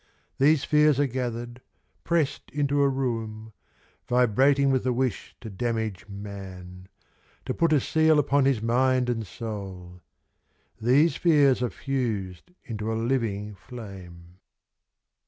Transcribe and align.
These 0.39 0.63
fears 0.63 0.99
are 0.99 1.05
gather 1.05 1.45
'd, 1.45 1.61
press 2.03 2.39
'd 2.39 2.51
into 2.51 2.81
a 2.81 2.89
room 2.89 3.53
Vibrating 4.07 4.71
with 4.71 4.83
the 4.83 4.91
wish 4.93 5.35
to 5.41 5.49
damage 5.51 6.09
man,— 6.09 6.87
To 7.45 7.53
put 7.53 7.71
a 7.71 7.79
seal 7.79 8.17
upon 8.17 8.45
his 8.45 8.63
mind 8.63 9.09
and 9.11 9.27
soul:— 9.27 10.01
These 10.81 11.17
fears 11.17 11.61
are 11.61 11.69
fused 11.69 12.49
into 12.65 12.91
a 12.91 12.95
living 12.97 13.53
flame. 13.53 14.39